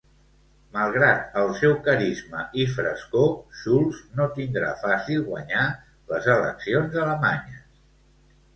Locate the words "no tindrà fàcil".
4.21-5.23